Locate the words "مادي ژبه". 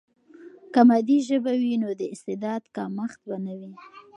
0.89-1.53